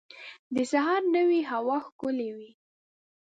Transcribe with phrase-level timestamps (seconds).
[0.55, 2.51] د سهار نوی هوا ښکلی وي.